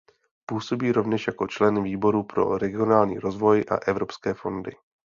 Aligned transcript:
Působí 0.45 0.91
rovněž 0.91 1.27
jako 1.27 1.47
člen 1.47 1.83
výboru 1.83 2.23
pro 2.23 2.57
regionální 2.57 3.19
rozvoj 3.19 3.63
a 3.71 3.75
evropské 3.75 4.33
fondy. 4.33 4.71